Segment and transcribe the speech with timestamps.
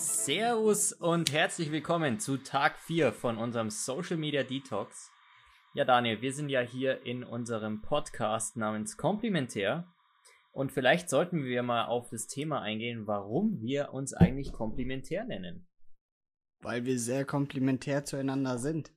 [0.00, 5.10] Servus und herzlich willkommen zu Tag 4 von unserem Social Media Detox.
[5.74, 9.92] Ja, Daniel, wir sind ja hier in unserem Podcast namens Komplementär.
[10.52, 15.68] Und vielleicht sollten wir mal auf das Thema eingehen, warum wir uns eigentlich komplementär nennen.
[16.60, 18.94] Weil wir sehr komplementär zueinander sind.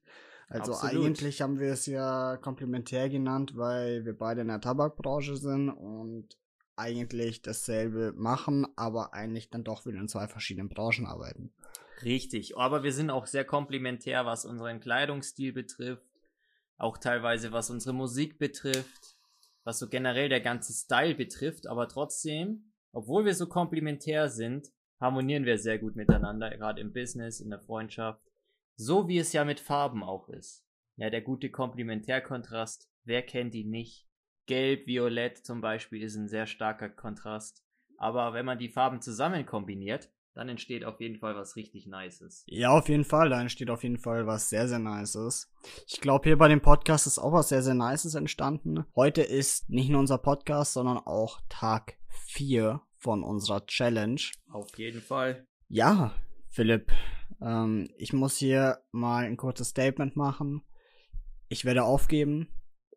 [0.47, 1.05] Also Absolut.
[1.05, 6.29] eigentlich haben wir es ja komplementär genannt, weil wir beide in der Tabakbranche sind und
[6.75, 11.53] eigentlich dasselbe machen, aber eigentlich dann doch wieder in zwei verschiedenen Branchen arbeiten.
[12.03, 16.07] Richtig, aber wir sind auch sehr komplementär, was unseren Kleidungsstil betrifft,
[16.77, 19.15] auch teilweise was unsere Musik betrifft,
[19.63, 24.69] was so generell der ganze Style betrifft, aber trotzdem, obwohl wir so komplementär sind,
[24.99, 28.21] harmonieren wir sehr gut miteinander, gerade im Business, in der Freundschaft,
[28.75, 30.65] so wie es ja mit Farben auch ist.
[30.95, 34.07] Ja, der gute Komplementärkontrast, wer kennt ihn nicht?
[34.45, 37.63] Gelb, Violett zum Beispiel ist ein sehr starker Kontrast.
[37.97, 42.43] Aber wenn man die Farben zusammen kombiniert, dann entsteht auf jeden Fall was richtig Nices.
[42.47, 43.29] Ja, auf jeden Fall.
[43.29, 45.51] Da entsteht auf jeden Fall was sehr, sehr Nices.
[45.87, 48.85] Ich glaube, hier bei dem Podcast ist auch was sehr, sehr Nices entstanden.
[48.95, 54.21] Heute ist nicht nur unser Podcast, sondern auch Tag 4 von unserer Challenge.
[54.49, 55.45] Auf jeden Fall.
[55.69, 56.15] Ja,
[56.49, 56.91] Philipp,
[57.41, 60.63] ähm, ich muss hier mal ein kurzes Statement machen.
[61.49, 62.47] Ich werde aufgeben.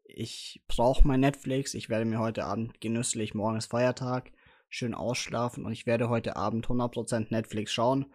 [0.08, 1.74] Ich brauche mein Netflix.
[1.74, 4.30] Ich werde mir heute Abend genüsslich, morgen ist Feiertag,
[4.68, 8.06] schön ausschlafen und ich werde heute Abend 100% Netflix schauen.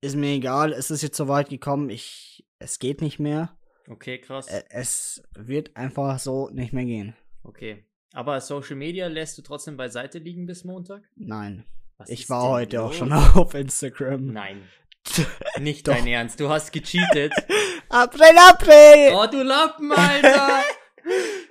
[0.00, 3.56] Ist mir egal, es ist jetzt so weit gekommen, ich, es geht nicht mehr.
[3.88, 4.46] Okay, krass.
[4.70, 7.16] Es wird einfach so nicht mehr gehen.
[7.42, 7.84] Okay.
[8.12, 11.02] Aber Social Media lässt du trotzdem beiseite liegen bis Montag?
[11.16, 11.64] Nein.
[11.98, 12.96] Was Ich war heute auch los?
[12.96, 14.26] schon auf Instagram.
[14.32, 14.62] Nein,
[15.60, 16.40] nicht dein Ernst.
[16.40, 17.32] Du hast gecheatet.
[17.88, 19.12] April, April!
[19.14, 20.62] Oh, du Lappen, Alter!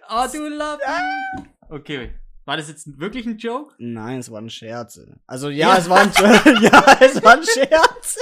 [0.09, 1.49] Oh, du Lappen!
[1.69, 2.13] Okay.
[2.45, 3.73] War das jetzt wirklich ein Joke?
[3.79, 4.99] Nein, es war ein Scherz.
[5.25, 5.77] Also ja, Ja.
[5.77, 6.11] es war ein
[6.61, 8.17] ja, es war ein Scherz.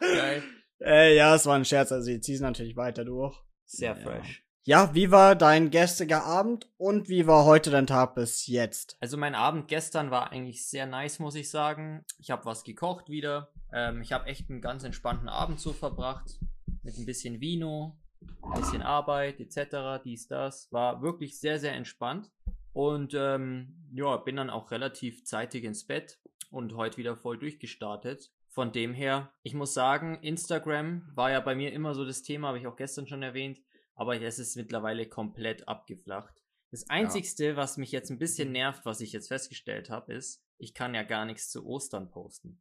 [0.00, 0.42] Geil.
[0.80, 1.92] äh, ja, es war ein Scherz.
[1.92, 3.36] Also ich zieh's natürlich weiter durch.
[3.66, 4.02] Sehr Ja.
[4.02, 4.44] fresh.
[4.64, 8.98] Ja, wie war dein gestriger Abend und wie war heute dein Tag bis jetzt?
[9.00, 12.04] Also mein Abend gestern war eigentlich sehr nice, muss ich sagen.
[12.18, 13.50] Ich habe was gekocht wieder.
[13.72, 16.38] Ähm, ich habe echt einen ganz entspannten Abend so verbracht.
[16.82, 17.96] Mit ein bisschen Vino,
[18.42, 20.02] ein bisschen Arbeit etc.
[20.04, 20.70] Dies, das.
[20.72, 22.30] War wirklich sehr, sehr entspannt.
[22.72, 26.20] Und ähm, ja, bin dann auch relativ zeitig ins Bett
[26.50, 28.30] und heute wieder voll durchgestartet.
[28.48, 32.48] Von dem her, ich muss sagen, Instagram war ja bei mir immer so das Thema,
[32.48, 33.60] habe ich auch gestern schon erwähnt.
[33.94, 36.42] Aber es ist mittlerweile komplett abgeflacht.
[36.70, 40.74] Das Einzigste, was mich jetzt ein bisschen nervt, was ich jetzt festgestellt habe, ist, ich
[40.74, 42.60] kann ja gar nichts zu Ostern posten.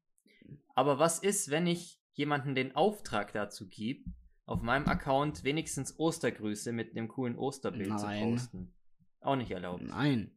[0.75, 4.09] Aber was ist, wenn ich jemanden den Auftrag dazu gebe,
[4.47, 8.31] auf meinem Account wenigstens Ostergrüße mit einem coolen Osterbild zu Nein.
[8.31, 8.74] posten?
[9.19, 9.84] Auch nicht erlaubt.
[9.84, 10.31] Nein,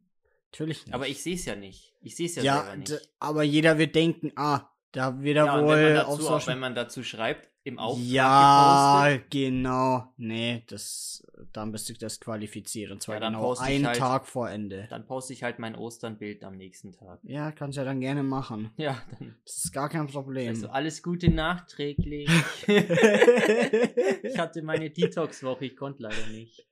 [0.51, 0.93] natürlich nicht.
[0.93, 1.95] Aber ich sehe es ja nicht.
[2.01, 3.09] Ich sehe es ja, ja, selber nicht.
[3.19, 6.59] aber jeder wird denken, ah, da wird er Ja, wohl wenn man, dazu, auch, wenn
[6.59, 10.13] man dazu schreibt, im Auftrag Ja, gepostet, genau.
[10.17, 11.23] Nee, das
[11.53, 14.87] dann bist du disqualifiziert und zwar Ja, genau ich einen halt- Tag vor Ende.
[14.89, 17.19] dann poste ich halt mein Osternbild am nächsten Tag.
[17.23, 18.71] Ja, kannst ja dann gerne machen.
[18.77, 20.49] Ja, dann Das ist gar kein Problem.
[20.49, 22.29] also alles Gute nachträglich.
[24.23, 26.67] ich hatte meine Detox-Woche, ich konnte leider nicht.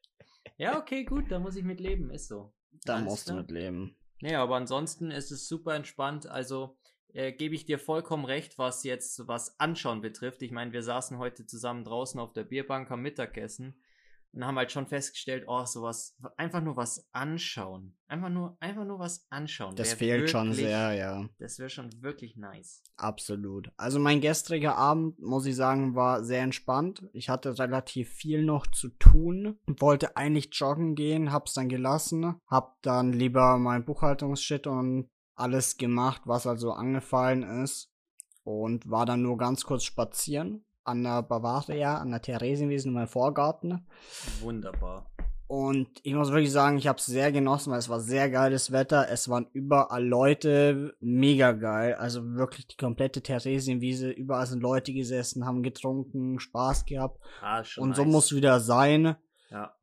[0.57, 2.51] Ja, okay, gut, da muss ich mit leben, ist so.
[2.85, 3.95] da musst du mit leben.
[4.21, 6.27] Nee, aber ansonsten ist es super entspannt.
[6.27, 6.77] Also
[7.13, 10.41] äh, gebe ich dir vollkommen recht, was jetzt was Anschauen betrifft.
[10.41, 13.75] Ich meine, wir saßen heute zusammen draußen auf der Bierbank am Mittagessen
[14.31, 17.97] und haben halt schon festgestellt, oh, sowas, einfach nur was anschauen.
[18.07, 19.75] Einfach nur, einfach nur was anschauen.
[19.75, 21.27] Das wär fehlt schon wirklich- sehr, ja.
[21.39, 22.83] Das wäre schon wirklich nice.
[22.95, 23.71] Absolut.
[23.75, 27.07] Also mein gestriger Abend, muss ich sagen, war sehr entspannt.
[27.11, 29.57] Ich hatte relativ viel noch zu tun.
[29.65, 32.35] Wollte eigentlich joggen gehen, hab's dann gelassen.
[32.45, 35.09] Hab dann lieber mein Buchhaltungsshit und
[35.39, 37.91] alles gemacht, was also angefallen ist.
[38.43, 40.65] Und war dann nur ganz kurz spazieren.
[40.83, 43.85] An der Bavaria, an der Theresienwiese in meinem Vorgarten.
[44.41, 45.11] Wunderbar.
[45.45, 48.71] Und ich muss wirklich sagen, ich habe es sehr genossen, weil es war sehr geiles
[48.71, 49.07] Wetter.
[49.09, 51.95] Es waren überall Leute, mega geil.
[51.95, 54.11] Also wirklich die komplette Theresienwiese.
[54.11, 57.19] Überall sind Leute gesessen, haben getrunken, Spaß gehabt.
[57.41, 58.11] Ah, schon Und so nice.
[58.11, 59.15] muss wieder sein.
[59.49, 59.75] Ja.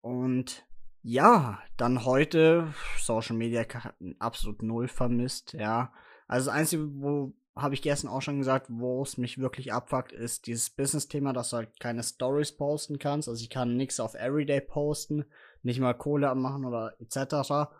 [0.00, 0.64] Und
[1.02, 3.64] ja, dann heute Social Media
[4.18, 5.92] absolut null vermisst, ja.
[6.26, 10.12] Also das Einzige, wo habe ich gestern auch schon gesagt, wo es mich wirklich abfuckt,
[10.12, 13.28] ist dieses Business-Thema, dass du halt keine Stories posten kannst.
[13.28, 15.24] Also ich kann nichts auf Everyday posten,
[15.62, 17.70] nicht mal Kohle machen oder etc.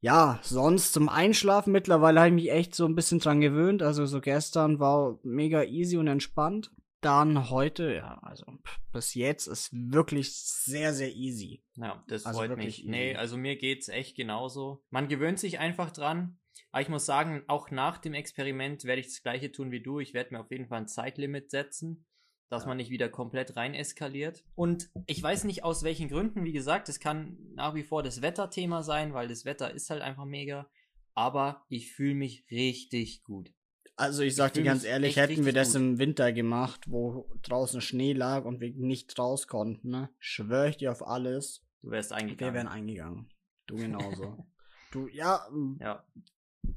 [0.00, 3.82] Ja, sonst zum Einschlafen mittlerweile habe ich mich echt so ein bisschen dran gewöhnt.
[3.82, 6.70] Also so gestern war mega easy und entspannt.
[7.04, 8.46] Dann heute, ja, also
[8.92, 11.62] bis jetzt ist wirklich sehr, sehr easy.
[11.76, 12.84] Ja, das Also freut mich.
[12.84, 13.16] Nee, easy.
[13.16, 14.82] also mir geht's echt genauso.
[14.90, 16.38] Man gewöhnt sich einfach dran.
[16.70, 20.00] Aber ich muss sagen, auch nach dem Experiment werde ich das gleiche tun wie du.
[20.00, 22.06] Ich werde mir auf jeden Fall ein Zeitlimit setzen,
[22.48, 22.68] dass Ja.
[22.68, 24.44] man nicht wieder komplett rein eskaliert.
[24.54, 28.22] Und ich weiß nicht aus welchen Gründen, wie gesagt, es kann nach wie vor das
[28.22, 30.68] Wetterthema sein, weil das Wetter ist halt einfach mega.
[31.12, 33.52] Aber ich fühle mich richtig gut.
[33.96, 35.76] Also ich sag dir fühl ganz ehrlich, hätten wir das gut.
[35.76, 40.10] im Winter gemacht, wo draußen Schnee lag und wir nicht raus konnten, ne?
[40.18, 42.54] Schwör ich dir auf alles, Du wärst wir eingegangen.
[42.54, 43.28] wären eingegangen.
[43.66, 44.46] Du genauso.
[44.90, 46.04] du, ja, m, ja,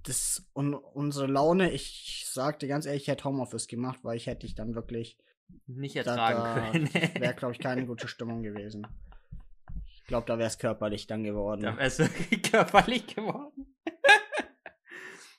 [0.04, 4.28] das und unsere Laune, ich sag dir ganz ehrlich, ich hätte Homeoffice gemacht, weil ich
[4.28, 5.18] hätte dich dann wirklich,
[5.66, 6.94] nicht ertragen da können.
[7.22, 8.86] wäre glaube ich keine gute Stimmung gewesen.
[9.96, 11.62] Ich glaube, da wäre es körperlich dann geworden.
[11.62, 13.57] Da wäre es wirklich körperlich geworden.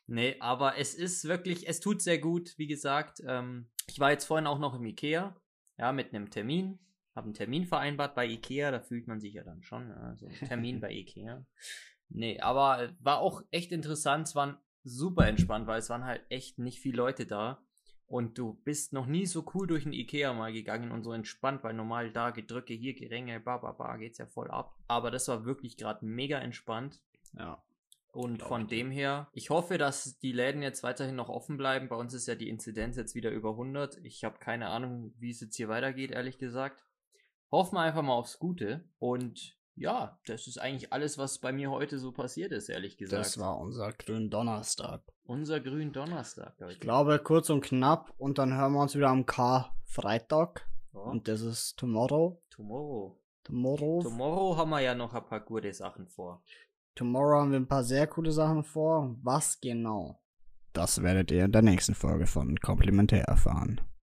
[0.09, 3.23] Nee, aber es ist wirklich, es tut sehr gut, wie gesagt.
[3.27, 5.37] Ähm, ich war jetzt vorhin auch noch im Ikea,
[5.79, 6.79] ja, mit einem Termin.
[7.15, 10.27] Habe einen Termin vereinbart bei Ikea, da fühlt man sich ja dann schon, ja, so
[10.27, 11.47] ein Termin bei Ikea.
[12.09, 16.59] Nee, aber war auch echt interessant, es war super entspannt, weil es waren halt echt
[16.59, 17.63] nicht viele Leute da.
[18.07, 21.63] Und du bist noch nie so cool durch ein Ikea mal gegangen und so entspannt,
[21.63, 24.75] weil normal da Gedrücke, hier Geränge, ba, ba, ba, geht's ja voll ab.
[24.87, 27.03] Aber das war wirklich gerade mega entspannt.
[27.35, 27.63] ja.
[28.13, 31.57] Und Glaub von ich dem her, ich hoffe, dass die Läden jetzt weiterhin noch offen
[31.57, 31.89] bleiben.
[31.89, 33.99] Bei uns ist ja die Inzidenz jetzt wieder über 100.
[34.05, 36.85] Ich habe keine Ahnung, wie es jetzt hier weitergeht, ehrlich gesagt.
[37.51, 38.85] Hoffen wir einfach mal aufs Gute.
[38.99, 43.25] Und ja, das ist eigentlich alles, was bei mir heute so passiert ist, ehrlich gesagt.
[43.25, 45.03] Das war unser grünen Donnerstag.
[45.25, 46.73] unser grünen Donnerstag, Leute.
[46.73, 50.67] Ich glaube, kurz und knapp und dann hören wir uns wieder am K-Freitag.
[50.95, 52.41] Ja, Und das ist tomorrow.
[52.51, 53.17] tomorrow.
[53.45, 54.03] Tomorrow.
[54.03, 56.43] Tomorrow haben wir ja noch ein paar gute Sachen vor.
[56.99, 59.15] Tomorrow haben wir ein paar sehr coole Sachen vor.
[59.23, 60.19] Was genau?
[60.73, 63.81] Das werdet ihr in der nächsten Folge von Komplementär erfahren.